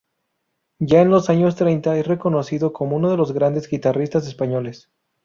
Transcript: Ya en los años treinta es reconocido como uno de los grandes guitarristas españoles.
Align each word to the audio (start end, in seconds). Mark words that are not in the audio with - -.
Ya 0.79 0.99
en 1.01 1.11
los 1.11 1.29
años 1.29 1.55
treinta 1.55 1.95
es 1.95 2.07
reconocido 2.07 2.73
como 2.73 2.95
uno 2.97 3.11
de 3.11 3.17
los 3.17 3.33
grandes 3.33 3.67
guitarristas 3.69 4.25
españoles. 4.25 4.89